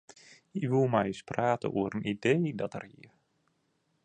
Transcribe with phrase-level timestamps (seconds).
[0.55, 3.09] Hy woe mei ús prate oer in idee dat er hie.